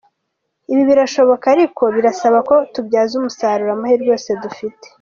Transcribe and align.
Ibi 0.71 0.83
birashoboka 0.89 1.45
ariko 1.55 1.83
birasaba 1.95 2.37
ko 2.49 2.55
tubyaza 2.73 3.13
umusaruro 3.19 3.71
amahirwe 3.73 4.07
yose 4.11 4.29
dufite. 4.43 4.85